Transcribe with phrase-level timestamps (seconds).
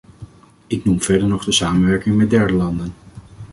[0.67, 2.93] Ik noem verder nog de samenwerking met derde landen.